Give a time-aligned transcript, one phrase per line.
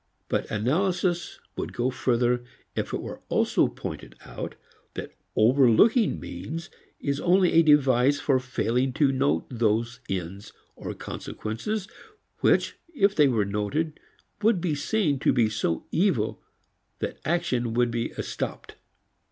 [0.29, 2.43] But analysis would go further
[2.75, 4.55] if it were also pointed out
[4.95, 11.87] that overlooking means is only a device for failing to note those ends, or consequences,
[12.39, 13.99] which, if they were noted
[14.41, 16.41] would be seen to be so evil
[16.97, 18.71] that action would be estopped.